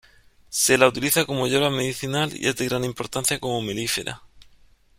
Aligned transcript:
Se 0.49 0.79
la 0.79 0.87
utiliza 0.87 1.25
como 1.25 1.45
hierba 1.45 1.69
medicinal 1.69 2.31
y 2.35 2.47
es 2.47 2.55
de 2.55 2.65
gran 2.67 2.83
importancia 2.83 3.39
como 3.39 3.61
melífera. 3.61 4.23